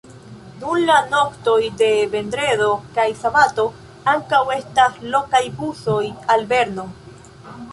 [0.61, 3.67] Dum la noktoj de vendredo kaj sabato
[4.15, 6.01] ankaŭ estas lokaj busoj
[6.37, 6.89] al Berno.